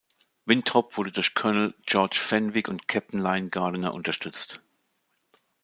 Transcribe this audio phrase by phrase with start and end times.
[0.45, 4.63] Winthrop wurde durch Colonel George Fenwick und Captain Lion Gardiner unterstützt.